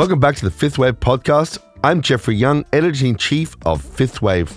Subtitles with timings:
[0.00, 1.58] Welcome back to the Fifth Wave podcast.
[1.84, 4.50] I'm Jeffrey Young, editor in chief of Fifth Wave.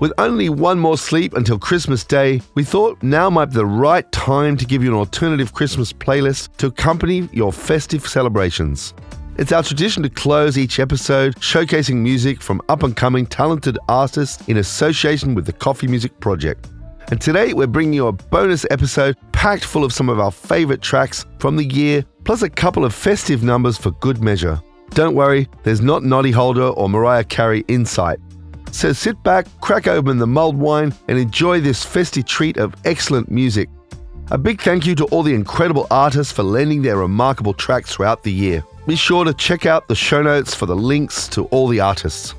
[0.00, 4.10] With only one more sleep until Christmas Day, we thought now might be the right
[4.10, 8.92] time to give you an alternative Christmas playlist to accompany your festive celebrations.
[9.36, 14.48] It's our tradition to close each episode showcasing music from up and coming talented artists
[14.48, 16.70] in association with the Coffee Music Project.
[17.12, 20.82] And today we're bringing you a bonus episode packed full of some of our favorite
[20.82, 24.60] tracks from the year, plus a couple of festive numbers for good measure.
[24.90, 28.18] Don't worry, there's not Noddy Holder or Mariah Carey insight.
[28.72, 33.30] So sit back, crack open the mulled wine, and enjoy this festive treat of excellent
[33.30, 33.68] music.
[34.30, 38.22] A big thank you to all the incredible artists for lending their remarkable tracks throughout
[38.22, 38.62] the year.
[38.86, 42.34] Be sure to check out the show notes for the links to all the artists.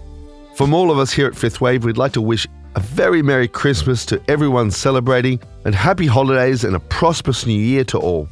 [0.55, 3.47] From all of us here at Fifth Wave, we'd like to wish a very Merry
[3.47, 8.29] Christmas to everyone celebrating, and happy holidays and a prosperous new year to all.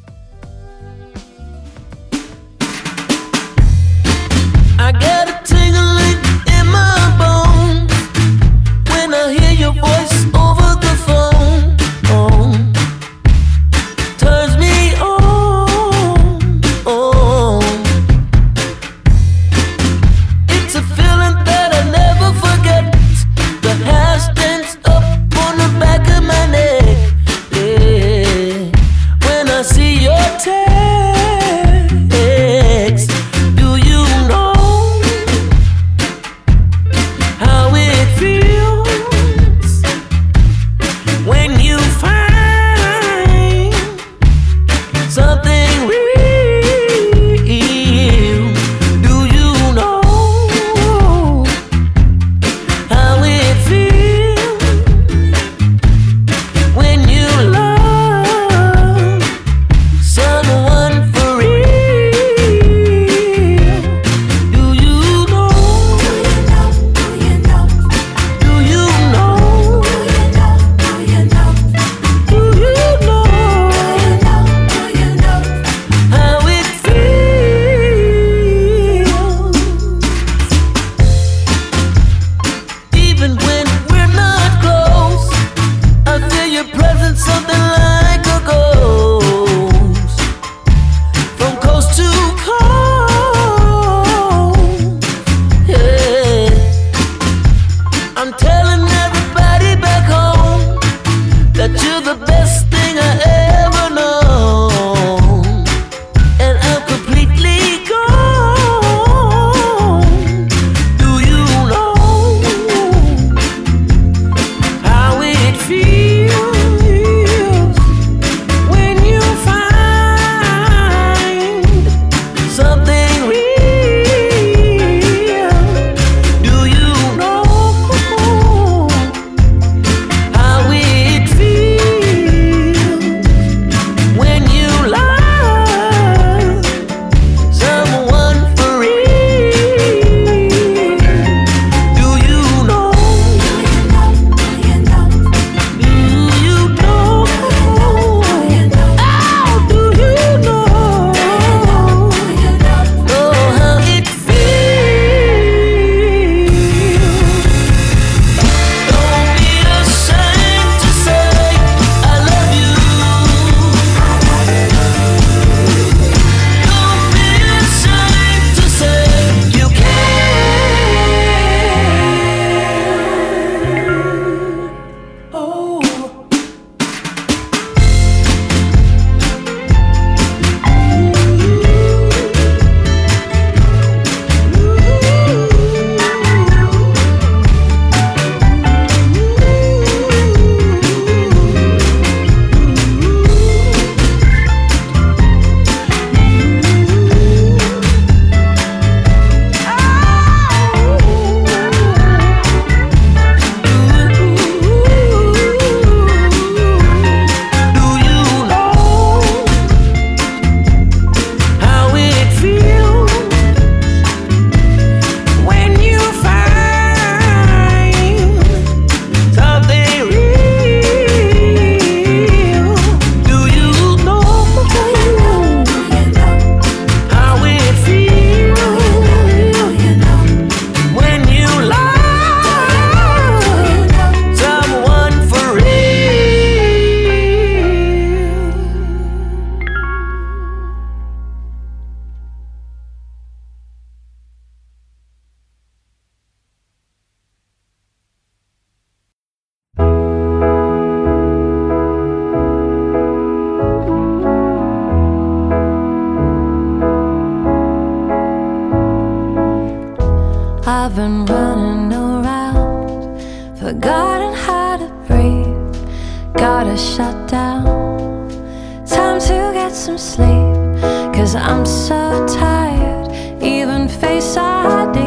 [272.26, 273.06] Tired.
[273.42, 274.98] Even Face ID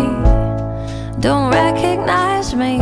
[1.21, 2.79] don't recognize me.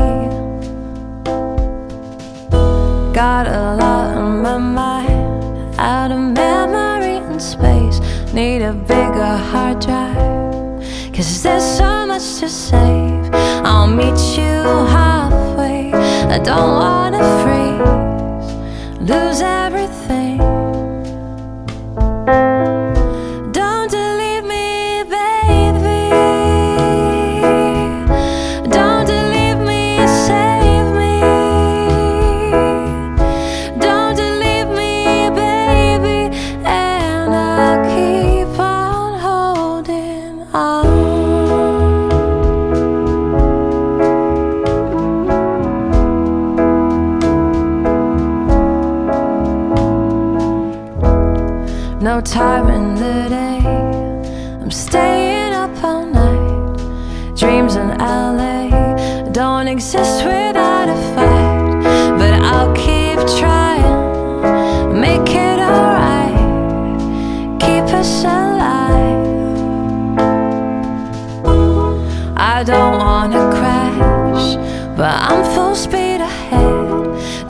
[3.14, 8.00] Got a lot on my mind, out of memory and space.
[8.34, 10.16] Need a bigger hard drive,
[11.14, 13.30] cause there's so much to save.
[13.66, 14.56] I'll meet you
[14.96, 15.92] halfway.
[16.36, 19.69] I don't wanna freeze, lose everything.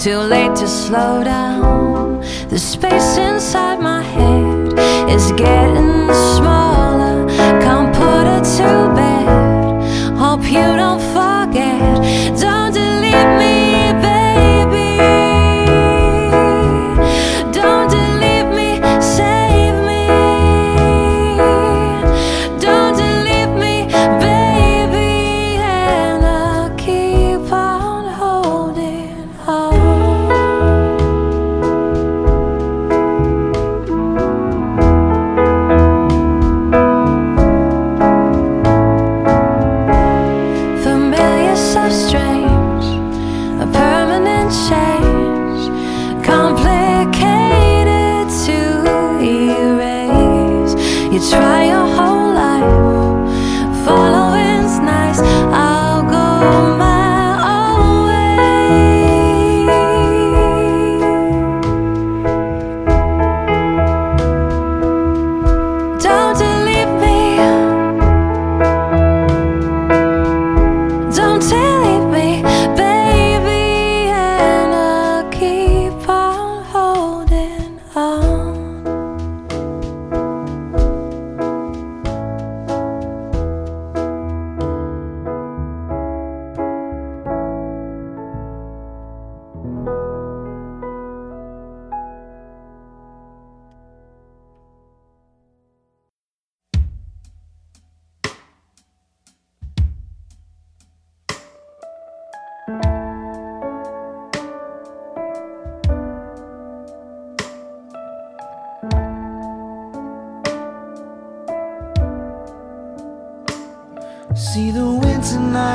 [0.09, 2.21] Too late to slow down.
[2.49, 4.73] The space inside my head
[5.07, 7.27] is getting smaller.
[7.61, 10.17] Can't put it to bed.
[10.17, 10.99] Hope you don't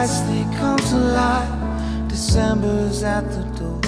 [0.04, 2.08] nights, they come to life.
[2.08, 3.80] December's at the door.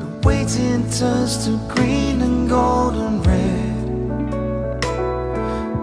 [0.00, 3.72] The waiting turns to green and gold and red.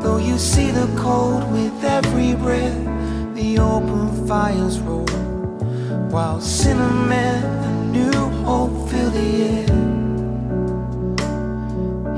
[0.02, 5.08] Though you see the cold with every breath, the open fires roll.
[6.10, 9.68] While cinnamon and new hope fill the air.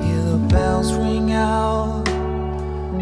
[0.03, 2.07] Hear the bells ring out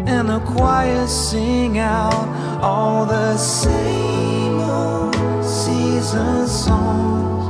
[0.06, 5.14] and the choir sing out all the same old
[5.44, 7.44] season songs.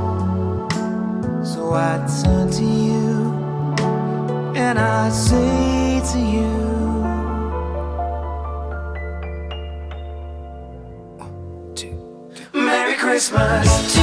[1.48, 3.32] So I turn to you
[4.56, 6.50] and I say to you.
[12.52, 13.99] Merry Christmas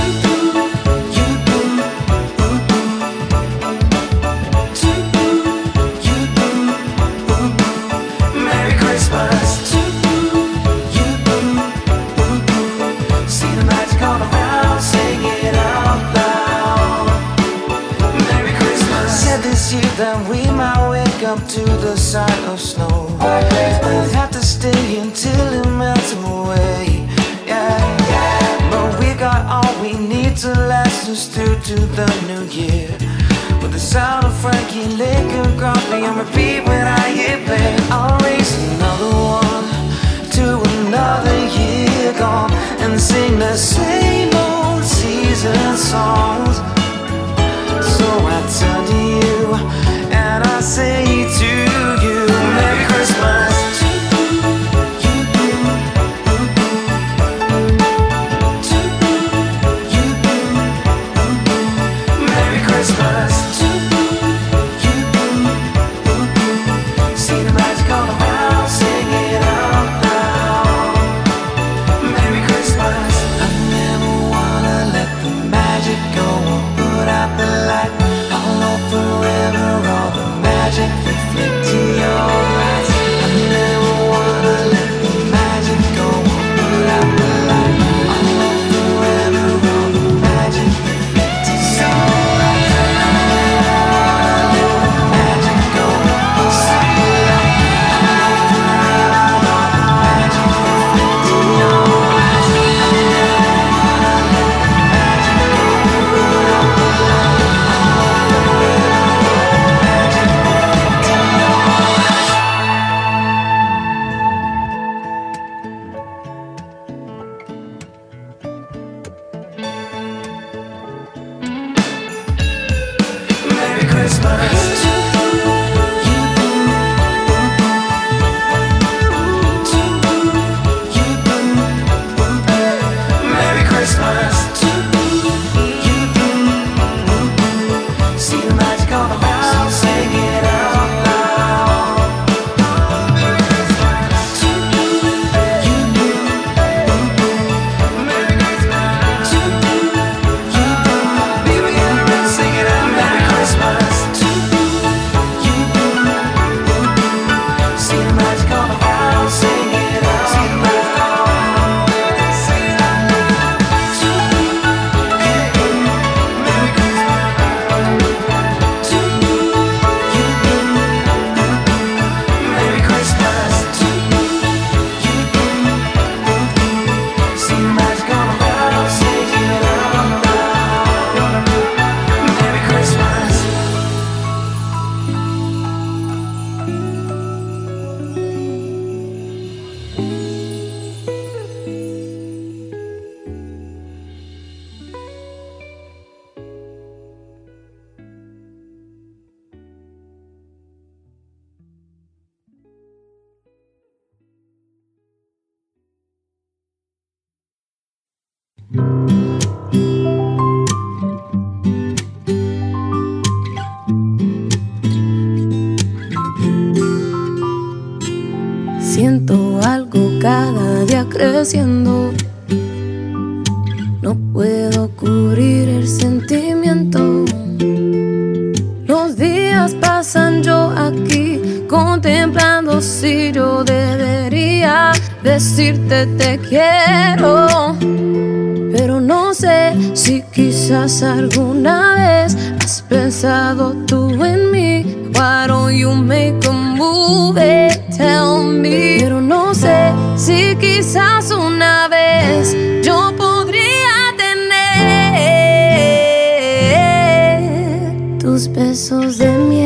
[258.37, 259.56] those besos de mi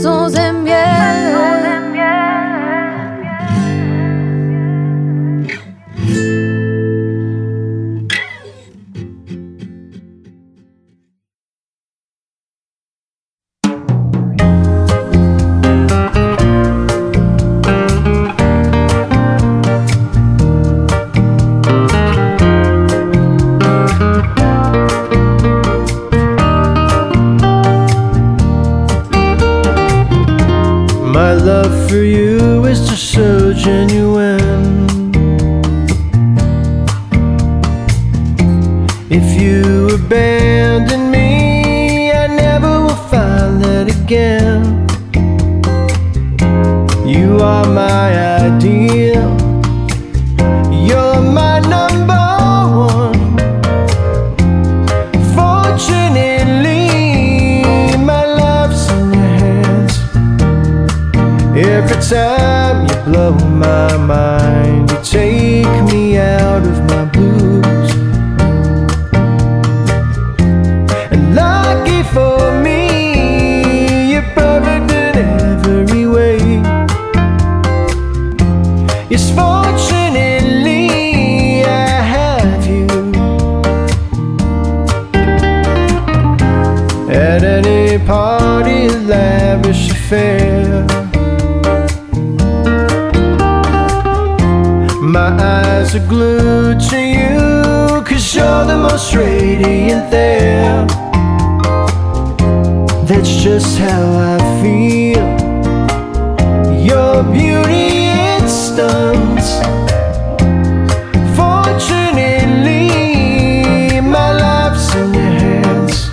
[0.00, 0.21] corazón.
[96.08, 100.86] glued to you Cause you're the most radiant there.
[103.06, 104.02] That's just how
[104.34, 105.26] I feel.
[106.90, 109.46] Your beauty, it stuns
[111.36, 112.88] Fortunately,
[114.00, 116.10] my life's in your hands.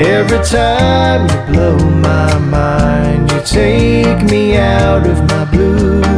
[0.00, 6.11] Every time you blow my mind You take me out of my blues.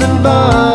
[0.00, 0.73] and by.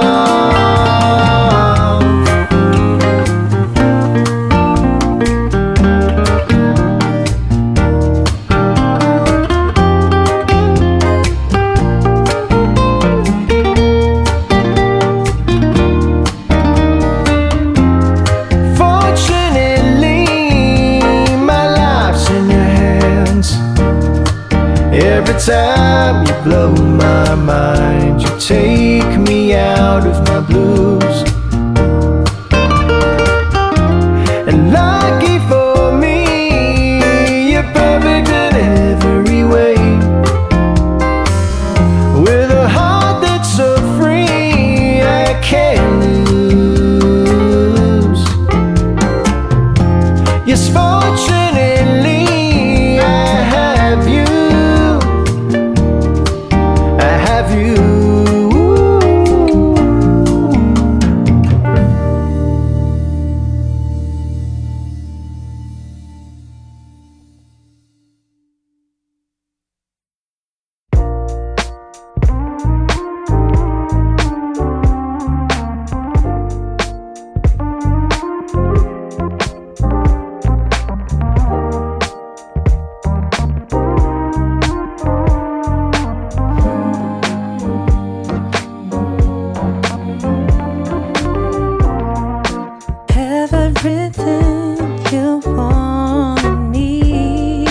[95.12, 97.66] you want me.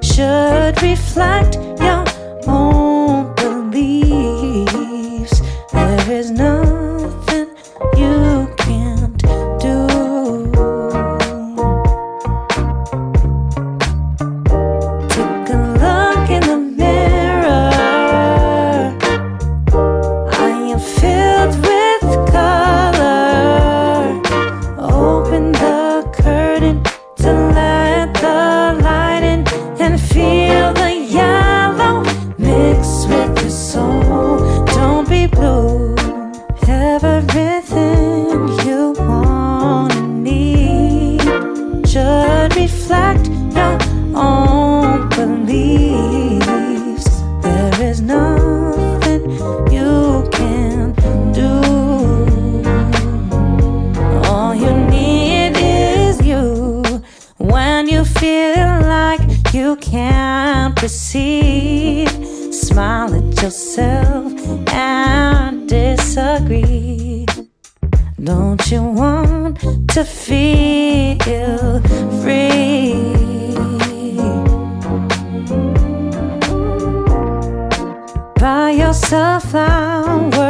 [0.00, 1.56] Should reflect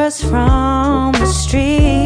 [0.08, 1.97] us from the street.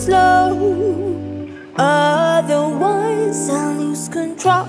[0.00, 0.56] slow.
[1.76, 4.64] Otherwise, I lose control.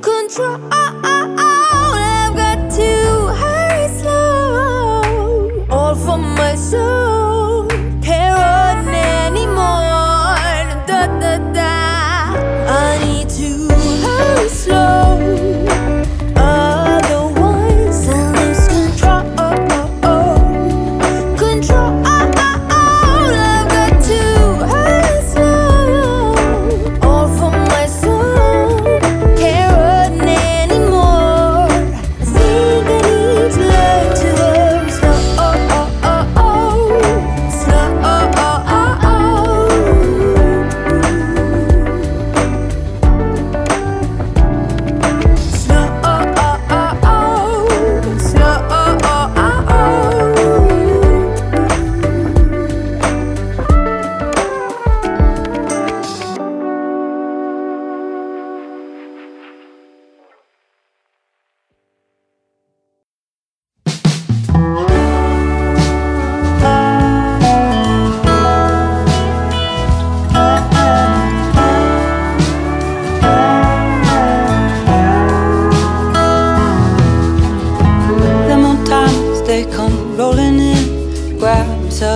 [0.00, 1.15] Control.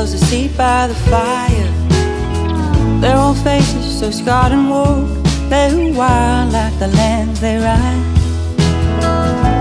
[0.01, 3.01] themselves a seat by the fire.
[3.01, 8.07] Their old faces so scarred and worn, they wild like the land they ride.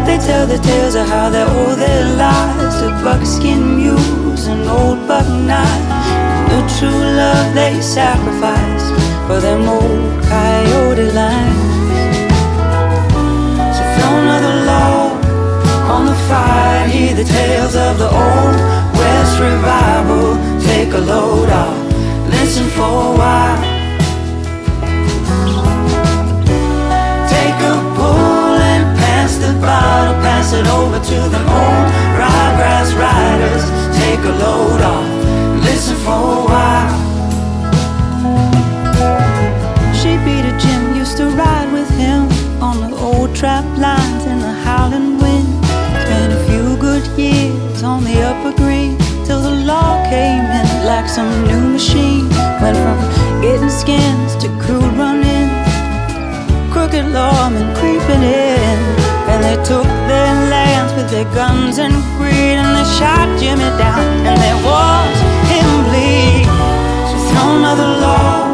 [0.05, 5.07] They tell the tales of how they owe their lives to buckskin mules and old
[5.07, 6.07] buck knives.
[6.51, 8.93] The true love they sacrificed
[9.27, 11.58] for them old coyote line.
[16.09, 18.55] the fire, hear the tales of the old
[18.99, 20.37] West revival.
[20.59, 21.77] Take a load off,
[22.33, 23.61] listen for a while.
[27.35, 31.85] Take a pull and pass the bottle, pass it over to the old
[32.21, 33.63] ryegrass riders.
[34.01, 35.07] Take a load off,
[35.67, 36.93] listen for a while.
[39.99, 42.21] She beat a Jim, used to ride with him
[42.61, 44.18] on the old trap line
[47.79, 52.29] years on the upper green till the law came in like some new machine.
[52.61, 52.97] Went from
[53.41, 55.49] getting skins to crude running.
[56.71, 58.79] Crooked lawmen creeping in.
[59.31, 62.57] And they took their lands with their guns and greed.
[62.61, 64.25] And they shot Jimmy down.
[64.27, 66.45] And they watched him bleed.
[67.09, 68.48] So throw another log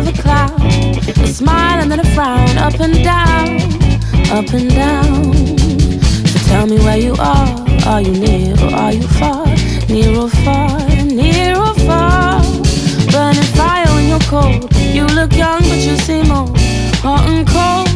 [0.00, 0.60] of a cloud,
[1.08, 2.56] a smile and then a frown.
[2.58, 3.60] Up and down,
[4.38, 5.32] up and down.
[6.30, 7.48] So tell me where you are.
[7.86, 9.46] Are you near or are you far?
[9.88, 12.42] Near or far, near or far.
[13.12, 14.72] Burning fire when you're cold.
[14.96, 16.56] You look young, but you seem old.
[17.04, 17.88] Hot and cold,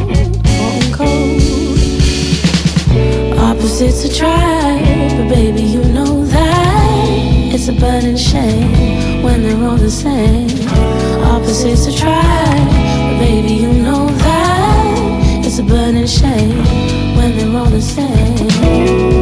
[0.59, 1.41] hot and cold.
[3.39, 6.54] Opposites attract, but baby, you know that
[7.55, 10.49] it's a burning shame when they're all the same.
[11.23, 16.57] Opposites attract, but baby, you know that it's a burning shame
[17.15, 19.14] when they're all the same.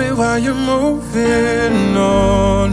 [0.00, 2.70] Me while you're moving on,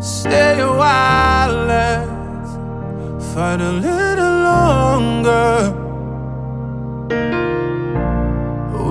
[0.00, 2.52] stay a while, let's
[3.32, 5.56] fight a little longer.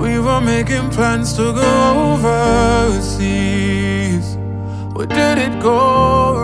[0.02, 1.72] We were making plans to go
[2.14, 3.46] overseas.
[4.94, 5.78] Where did it go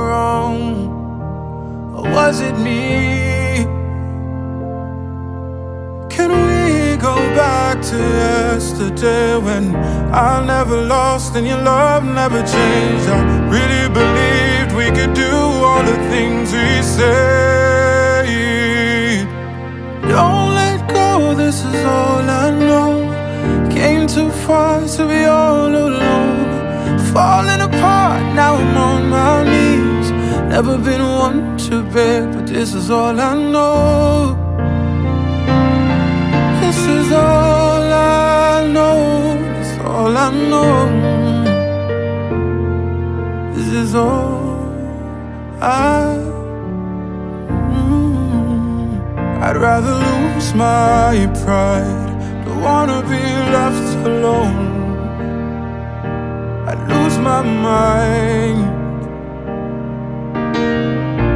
[0.04, 0.58] wrong?
[1.96, 3.29] Or was it me?
[7.00, 9.74] Go back to yesterday when
[10.12, 13.08] I never lost and your love never changed?
[13.08, 18.26] I really believed we could do all the things we said.
[20.02, 22.92] Don't let go, this is all I know.
[23.70, 26.98] Came too far to be all alone.
[27.12, 30.10] Falling apart, now I'm on my knees.
[30.50, 34.39] Never been one to beg, but this is all I know.
[37.12, 39.36] All I know.
[39.60, 40.74] Is all I know.
[43.54, 44.72] This is all
[45.60, 46.16] I.
[47.74, 49.42] Mm.
[49.42, 52.44] I'd rather lose my pride.
[52.44, 53.24] Don't wanna be
[53.56, 54.68] left alone.
[56.68, 58.62] I'd lose my mind.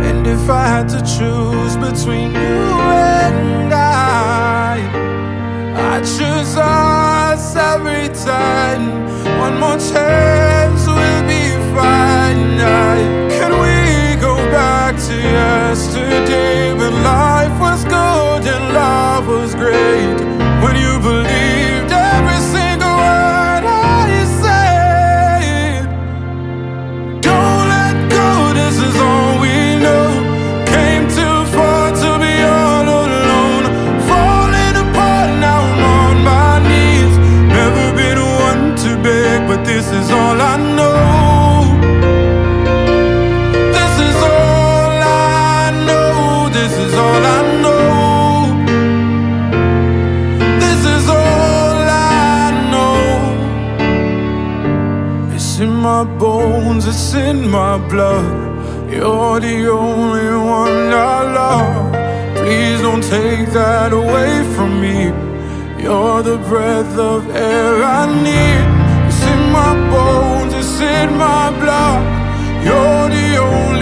[0.06, 2.62] And if I had to choose between you
[3.10, 3.73] and
[5.94, 9.06] I choose us every time.
[9.38, 12.58] One more chance, we'll be fine.
[13.38, 17.43] Can we go back to yesterday when life
[57.94, 58.26] blood.
[58.92, 60.30] You're the only
[60.60, 61.92] one I love.
[62.38, 64.98] Please don't take that away from me.
[65.82, 68.64] You're the breath of air I need.
[69.06, 72.02] It's in my bones, it's in my blood.
[72.66, 73.73] You're the only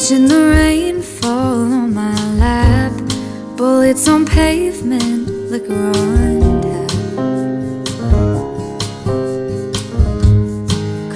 [0.00, 2.92] Watching the rain fall on my lap.
[3.56, 6.90] Bullets on pavement, liquor on tap.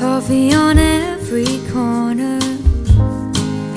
[0.01, 2.41] Coffee on every corner.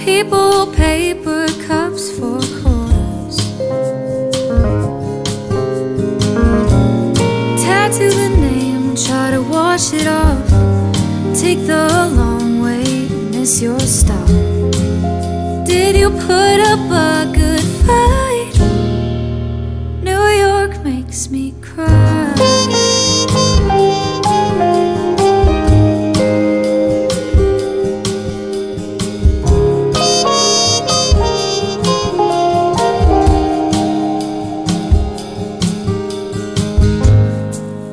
[0.04, 3.38] People, paper cups for quarters.
[7.64, 10.50] Tattoo the name, try to wash it off.
[11.40, 14.25] Take the long way, miss your stop.
[16.28, 18.56] Put up a good fight?
[20.02, 22.34] New York makes me cry.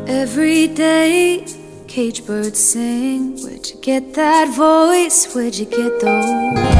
[0.08, 1.44] Every day,
[1.86, 3.36] cage birds sing.
[3.42, 5.34] Where'd you get that voice?
[5.34, 6.71] Where'd you get those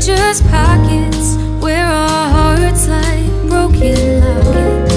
[0.00, 4.94] strangers' pockets, where our hearts lie broken lockets.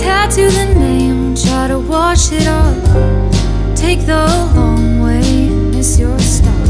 [0.00, 3.76] Tattoo the name, try to wash it off.
[3.76, 4.24] Take the
[4.54, 6.68] long way, miss your stop.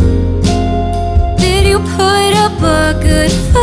[1.38, 3.59] Did you put up a good fight?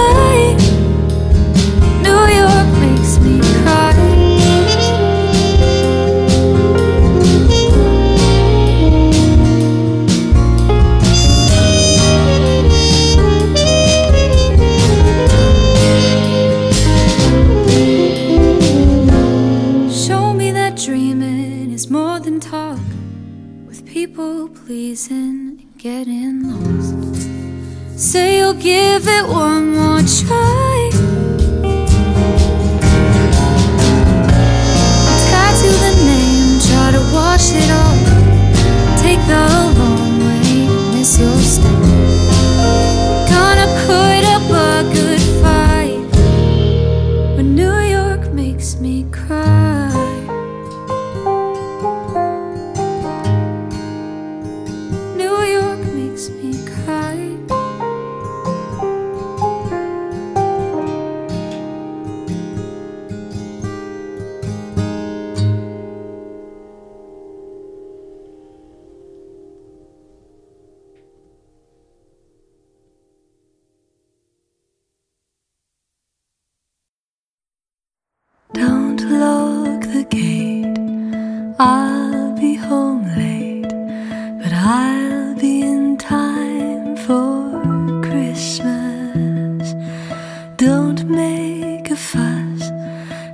[39.28, 39.57] Take
[81.60, 83.64] I'll be home late,
[84.44, 87.62] but I'll be in time for
[88.04, 89.74] Christmas.
[90.58, 92.70] Don't make a fuss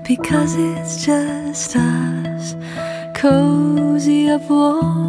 [0.08, 2.56] because it's just us.
[3.14, 5.03] Cozy up warm